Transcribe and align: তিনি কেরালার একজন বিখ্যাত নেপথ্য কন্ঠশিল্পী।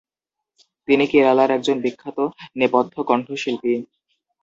তিনি 0.87 1.05
কেরালার 1.07 1.49
একজন 1.51 1.77
বিখ্যাত 1.81 2.17
নেপথ্য 2.55 2.95
কন্ঠশিল্পী। 3.03 3.73